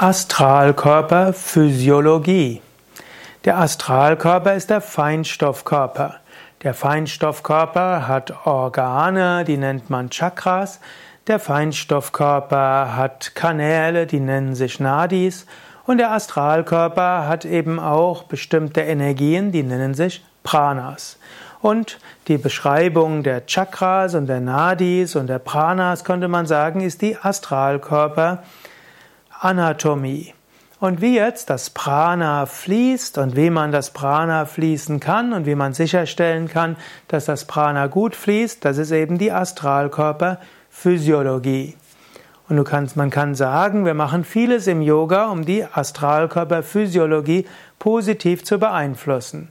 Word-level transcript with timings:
Astralkörper 0.00 1.32
Physiologie. 1.32 2.62
Der 3.44 3.58
Astralkörper 3.58 4.54
ist 4.54 4.70
der 4.70 4.80
Feinstoffkörper. 4.80 6.20
Der 6.62 6.72
Feinstoffkörper 6.72 8.06
hat 8.06 8.46
Organe, 8.46 9.42
die 9.44 9.56
nennt 9.56 9.90
man 9.90 10.08
Chakras. 10.08 10.78
Der 11.26 11.40
Feinstoffkörper 11.40 12.94
hat 12.94 13.34
Kanäle, 13.34 14.06
die 14.06 14.20
nennen 14.20 14.54
sich 14.54 14.78
Nadis. 14.78 15.46
Und 15.84 15.98
der 15.98 16.12
Astralkörper 16.12 17.26
hat 17.26 17.44
eben 17.44 17.80
auch 17.80 18.22
bestimmte 18.22 18.82
Energien, 18.82 19.50
die 19.50 19.64
nennen 19.64 19.94
sich 19.94 20.24
Pranas. 20.44 21.18
Und 21.60 21.98
die 22.28 22.38
Beschreibung 22.38 23.24
der 23.24 23.46
Chakras 23.46 24.14
und 24.14 24.28
der 24.28 24.40
Nadis 24.40 25.16
und 25.16 25.26
der 25.26 25.40
Pranas, 25.40 26.04
könnte 26.04 26.28
man 26.28 26.46
sagen, 26.46 26.82
ist 26.82 27.02
die 27.02 27.16
Astralkörper 27.20 28.44
Anatomie. 29.40 30.34
Und 30.80 31.00
wie 31.00 31.16
jetzt 31.16 31.50
das 31.50 31.70
Prana 31.70 32.46
fließt 32.46 33.18
und 33.18 33.34
wie 33.36 33.50
man 33.50 33.72
das 33.72 33.90
Prana 33.90 34.46
fließen 34.46 35.00
kann 35.00 35.32
und 35.32 35.44
wie 35.46 35.56
man 35.56 35.74
sicherstellen 35.74 36.46
kann, 36.48 36.76
dass 37.08 37.24
das 37.24 37.46
Prana 37.46 37.88
gut 37.88 38.14
fließt, 38.14 38.64
das 38.64 38.78
ist 38.78 38.92
eben 38.92 39.18
die 39.18 39.32
Astralkörperphysiologie. 39.32 41.74
Und 42.48 42.56
du 42.56 42.62
kannst, 42.64 42.96
man 42.96 43.10
kann 43.10 43.34
sagen, 43.34 43.84
wir 43.84 43.94
machen 43.94 44.24
vieles 44.24 44.68
im 44.68 44.80
Yoga, 44.80 45.26
um 45.26 45.44
die 45.44 45.64
Astralkörperphysiologie 45.64 47.46
positiv 47.78 48.42
zu 48.44 48.58
beeinflussen. 48.58 49.50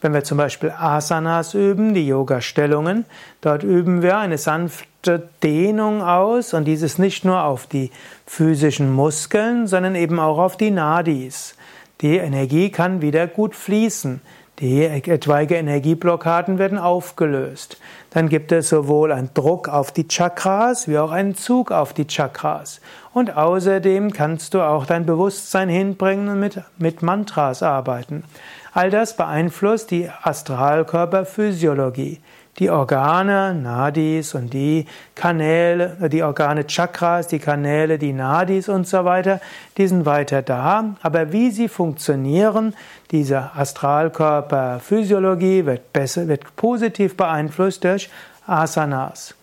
Wenn 0.00 0.14
wir 0.14 0.22
zum 0.22 0.38
Beispiel 0.38 0.70
Asanas 0.70 1.54
üben, 1.54 1.92
die 1.92 2.06
Yoga-Stellungen, 2.06 3.04
dort 3.40 3.64
üben 3.64 4.00
wir 4.02 4.18
eine 4.18 4.38
sanfte 4.38 5.28
Dehnung 5.42 6.02
aus 6.02 6.54
und 6.54 6.66
dieses 6.66 6.98
nicht 6.98 7.24
nur 7.24 7.42
auf 7.42 7.66
die 7.66 7.90
physischen 8.24 8.92
Muskeln, 8.92 9.66
sondern 9.66 9.96
eben 9.96 10.20
auch 10.20 10.38
auf 10.38 10.56
die 10.56 10.70
Nadis. 10.70 11.56
Die 12.00 12.16
Energie 12.16 12.70
kann 12.70 13.02
wieder 13.02 13.26
gut 13.26 13.56
fließen. 13.56 14.20
Die 14.60 14.84
etwaige 14.84 15.54
Energieblockaden 15.54 16.58
werden 16.58 16.78
aufgelöst. 16.78 17.78
Dann 18.10 18.28
gibt 18.28 18.50
es 18.50 18.68
sowohl 18.68 19.12
einen 19.12 19.30
Druck 19.32 19.68
auf 19.68 19.92
die 19.92 20.08
Chakras 20.08 20.88
wie 20.88 20.98
auch 20.98 21.12
einen 21.12 21.36
Zug 21.36 21.70
auf 21.70 21.92
die 21.92 22.08
Chakras. 22.08 22.80
Und 23.12 23.36
außerdem 23.36 24.12
kannst 24.12 24.54
du 24.54 24.62
auch 24.62 24.86
dein 24.86 25.04
Bewusstsein 25.06 25.68
hinbringen 25.68 26.28
und 26.28 26.38
mit, 26.40 26.60
mit 26.78 27.02
Mantras 27.02 27.62
arbeiten. 27.62 28.24
All 28.72 28.90
das 28.90 29.16
beeinflusst 29.16 29.90
die 29.90 30.08
Astralkörperphysiologie. 30.22 32.20
Die 32.58 32.70
Organe, 32.70 33.54
Nadis 33.54 34.34
und 34.34 34.52
die 34.52 34.86
Kanäle, 35.14 35.96
die 36.10 36.24
Organe 36.24 36.66
Chakras, 36.66 37.28
die 37.28 37.38
Kanäle, 37.38 37.98
die 37.98 38.12
Nadis 38.12 38.68
und 38.68 38.88
so 38.88 39.04
weiter, 39.04 39.40
die 39.76 39.86
sind 39.86 40.06
weiter 40.06 40.42
da. 40.42 40.96
Aber 41.02 41.30
wie 41.32 41.52
sie 41.52 41.68
funktionieren, 41.68 42.74
diese 43.12 43.52
Astralkörperphysiologie 43.54 45.66
wird 45.66 45.92
besser, 45.92 46.26
wird 46.26 46.56
positiv 46.56 47.16
beeinflusst 47.16 47.84
durch 47.84 48.10
Asanas. 48.46 49.36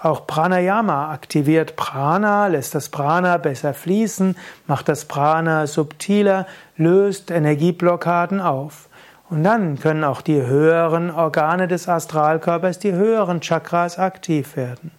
Auch 0.00 0.28
Pranayama 0.28 1.10
aktiviert 1.12 1.74
Prana, 1.74 2.46
lässt 2.46 2.76
das 2.76 2.88
Prana 2.88 3.36
besser 3.36 3.74
fließen, 3.74 4.36
macht 4.68 4.88
das 4.88 5.06
Prana 5.06 5.66
subtiler, 5.66 6.46
löst 6.76 7.32
Energieblockaden 7.32 8.40
auf. 8.40 8.88
Und 9.28 9.42
dann 9.42 9.78
können 9.80 10.04
auch 10.04 10.22
die 10.22 10.40
höheren 10.40 11.10
Organe 11.10 11.66
des 11.66 11.88
Astralkörpers, 11.88 12.78
die 12.78 12.92
höheren 12.92 13.40
Chakras 13.40 13.98
aktiv 13.98 14.56
werden. 14.56 14.92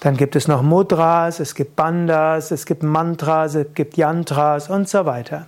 Dann 0.00 0.18
gibt 0.18 0.36
es 0.36 0.46
noch 0.46 0.60
Mudras, 0.60 1.40
es 1.40 1.54
gibt 1.54 1.76
Bandas, 1.76 2.50
es 2.50 2.66
gibt 2.66 2.82
Mantras, 2.82 3.54
es 3.54 3.68
gibt 3.74 3.96
Yantras 3.96 4.68
und 4.68 4.86
so 4.86 5.06
weiter. 5.06 5.46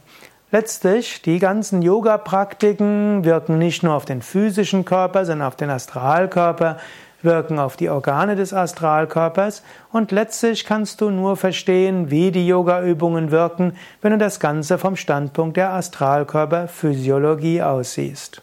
Letztlich, 0.50 1.20
die 1.20 1.38
ganzen 1.38 1.82
Yoga-Praktiken 1.82 3.24
wirken 3.24 3.58
nicht 3.58 3.82
nur 3.82 3.92
auf 3.92 4.06
den 4.06 4.22
physischen 4.22 4.86
Körper, 4.86 5.26
sondern 5.26 5.48
auf 5.48 5.56
den 5.56 5.68
Astralkörper, 5.68 6.78
wirken 7.26 7.58
auf 7.58 7.76
die 7.76 7.90
Organe 7.90 8.36
des 8.36 8.54
Astralkörpers 8.54 9.62
und 9.92 10.12
letztlich 10.12 10.64
kannst 10.64 11.02
du 11.02 11.10
nur 11.10 11.36
verstehen, 11.36 12.10
wie 12.10 12.30
die 12.30 12.46
Yoga-Übungen 12.46 13.30
wirken, 13.30 13.76
wenn 14.00 14.12
du 14.12 14.18
das 14.18 14.40
Ganze 14.40 14.78
vom 14.78 14.96
Standpunkt 14.96 15.58
der 15.58 15.74
Astralkörperphysiologie 15.74 17.60
aussiehst. 17.60 18.40